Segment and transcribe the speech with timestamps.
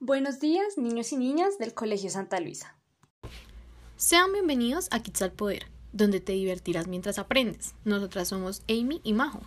[0.00, 2.76] Buenos días, niños y niñas del Colegio Santa Luisa.
[3.96, 7.74] Sean bienvenidos a Kids al Poder, donde te divertirás mientras aprendes.
[7.86, 9.40] Nosotras somos Amy y Majo.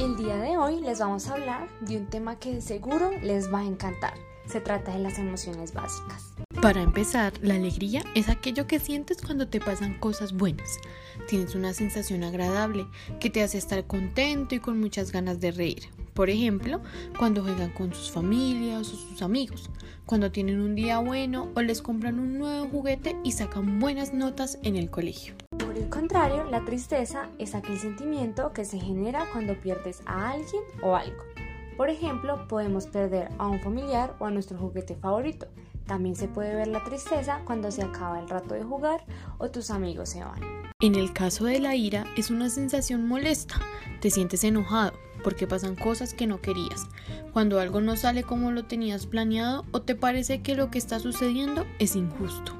[0.00, 3.52] El día de hoy les vamos a hablar de un tema que de seguro les
[3.54, 4.14] va a encantar.
[4.48, 6.34] Se trata de las emociones básicas.
[6.60, 10.80] Para empezar, la alegría es aquello que sientes cuando te pasan cosas buenas.
[11.28, 12.88] Tienes una sensación agradable
[13.20, 15.84] que te hace estar contento y con muchas ganas de reír.
[16.16, 16.80] Por ejemplo,
[17.18, 19.68] cuando juegan con sus familias o sus amigos,
[20.06, 24.58] cuando tienen un día bueno o les compran un nuevo juguete y sacan buenas notas
[24.62, 25.34] en el colegio.
[25.58, 30.62] Por el contrario, la tristeza es aquel sentimiento que se genera cuando pierdes a alguien
[30.82, 31.22] o algo.
[31.76, 35.46] Por ejemplo, podemos perder a un familiar o a nuestro juguete favorito.
[35.84, 39.04] También se puede ver la tristeza cuando se acaba el rato de jugar
[39.36, 40.40] o tus amigos se van.
[40.80, 43.60] En el caso de la ira es una sensación molesta.
[44.00, 46.86] Te sientes enojado porque pasan cosas que no querías.
[47.32, 50.98] Cuando algo no sale como lo tenías planeado o te parece que lo que está
[50.98, 52.52] sucediendo es injusto.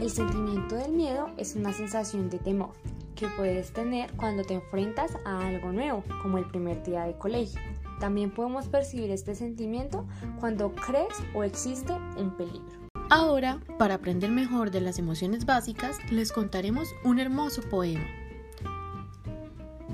[0.00, 2.72] El sentimiento del miedo es una sensación de temor
[3.14, 7.60] que puedes tener cuando te enfrentas a algo nuevo, como el primer día de colegio.
[8.00, 10.04] También podemos percibir este sentimiento
[10.40, 12.84] cuando crees o existe un peligro.
[13.10, 18.04] Ahora, para aprender mejor de las emociones básicas, les contaremos un hermoso poema.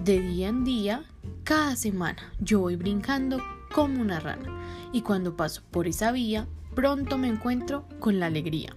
[0.05, 1.05] De día en día,
[1.51, 3.41] cada semana, yo voy brincando
[3.75, 8.77] como una rana y cuando paso por esa vía, pronto me encuentro con la alegría.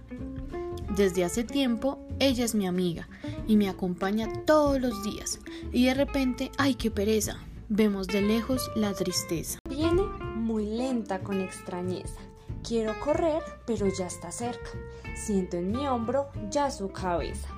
[0.96, 3.08] Desde hace tiempo, ella es mi amiga
[3.46, 5.38] y me acompaña todos los días
[5.70, 7.36] y de repente, ¡ay qué pereza!
[7.68, 9.60] Vemos de lejos la tristeza.
[9.68, 10.02] Viene
[10.34, 12.18] muy lenta con extrañeza.
[12.66, 14.70] Quiero correr, pero ya está cerca.
[15.14, 17.48] Siento en mi hombro ya su cabeza.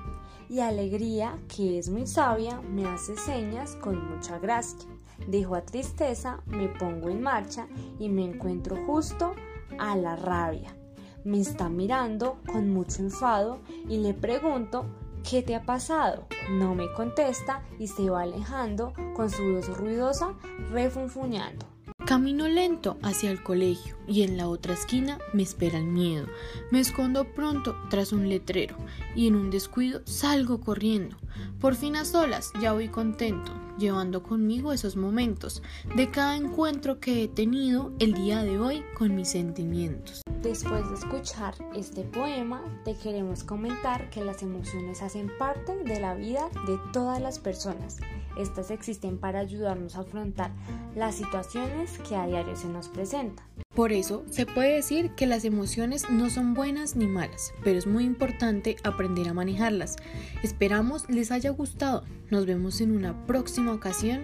[0.49, 4.89] Y alegría, que es muy sabia, me hace señas con mucha gracia.
[5.27, 7.67] Dejo a tristeza, me pongo en marcha
[7.99, 9.33] y me encuentro justo
[9.77, 10.75] a la rabia.
[11.23, 13.59] Me está mirando con mucho enfado
[13.89, 14.85] y le pregunto
[15.29, 16.25] ¿Qué te ha pasado?
[16.51, 20.33] No me contesta y se va alejando con su voz ruidosa,
[20.71, 21.65] refunfuñando.
[22.07, 26.25] Camino lento hacia el colegio y en la otra esquina me espera el miedo.
[26.71, 28.77] Me escondo pronto tras un letrero
[29.13, 31.17] y en un descuido salgo corriendo.
[31.59, 35.61] Por fin a solas ya voy contento, llevando conmigo esos momentos
[35.97, 40.21] de cada encuentro que he tenido el día de hoy con mis sentimientos.
[40.41, 46.13] Después de escuchar este poema, te queremos comentar que las emociones hacen parte de la
[46.13, 47.97] vida de todas las personas.
[48.37, 50.51] Estas existen para ayudarnos a afrontar
[50.95, 53.45] las situaciones que a diario se nos presentan.
[53.73, 57.87] Por eso se puede decir que las emociones no son buenas ni malas, pero es
[57.87, 59.95] muy importante aprender a manejarlas.
[60.43, 62.03] Esperamos les haya gustado.
[62.29, 64.21] Nos vemos en una próxima ocasión.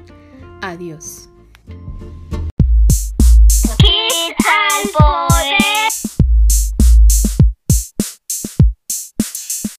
[0.62, 1.30] Adiós.